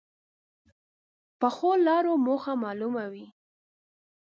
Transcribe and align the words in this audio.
پخو 1.39 1.71
لارو 1.85 2.13
موخه 2.25 2.53
معلومه 2.63 3.05
وي 3.11 3.25